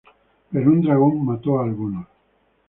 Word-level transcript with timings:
Pero 0.51 0.71
un 0.73 0.79
dragón 0.81 1.23
mató 1.23 1.59
a 1.59 1.63
algunos. 1.63 2.07